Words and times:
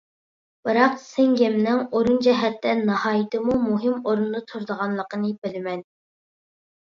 بىراق 0.67 0.93
سىڭگىمنىڭ 1.01 1.81
ئورۇن 1.99 2.15
جەھەتتە 2.27 2.73
ناھايىتىمۇ 2.87 3.57
مۇھىم 3.65 3.99
ئورۇندا 3.99 4.41
تۇرىدىغانلىقىنى 4.53 5.31
بىلىمەن. 5.45 5.85